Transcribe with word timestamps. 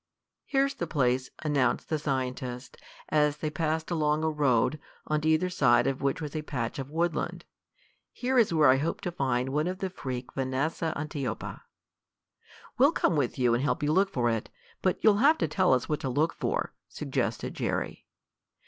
"Here's 0.45 0.73
the 0.73 0.87
place," 0.87 1.29
announced 1.43 1.89
the 1.89 1.99
scientist, 1.99 2.75
as 3.09 3.37
they 3.37 3.51
passed 3.51 3.91
along 3.91 4.23
a 4.23 4.31
road, 4.31 4.79
on 5.05 5.23
either 5.23 5.47
side 5.47 5.85
of 5.85 6.01
which 6.01 6.19
was 6.19 6.35
a 6.35 6.41
patch 6.41 6.79
of 6.79 6.89
woodland. 6.89 7.45
"Here 8.11 8.39
is 8.39 8.51
where 8.51 8.67
I 8.71 8.77
hope 8.77 9.01
to 9.01 9.11
find 9.11 9.49
one 9.49 9.67
of 9.67 9.77
the 9.77 9.91
freak 9.91 10.33
Vanessa 10.33 10.91
antiopa." 10.97 11.61
"We'll 12.79 12.93
come 12.93 13.15
with 13.15 13.37
you 13.37 13.53
and 13.53 13.63
help 13.63 13.83
look 13.83 14.09
for 14.09 14.27
it, 14.31 14.49
but 14.81 14.97
you'll 15.03 15.17
have 15.17 15.37
to 15.37 15.47
tell 15.47 15.71
us 15.71 15.87
what 15.87 15.99
to 15.99 16.09
look 16.09 16.33
for," 16.33 16.73
suggested 16.89 17.53
Jerry. 17.53 18.07